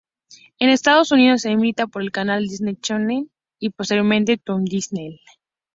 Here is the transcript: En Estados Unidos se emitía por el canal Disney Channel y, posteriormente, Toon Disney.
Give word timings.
En 0.57 0.69
Estados 0.71 1.11
Unidos 1.11 1.41
se 1.41 1.51
emitía 1.51 1.85
por 1.85 2.01
el 2.01 2.11
canal 2.11 2.47
Disney 2.47 2.75
Channel 2.75 3.29
y, 3.59 3.69
posteriormente, 3.69 4.39
Toon 4.43 4.65
Disney. 4.65 5.19